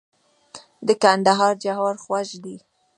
[0.87, 2.55] د کندهار جوار خوږ دي.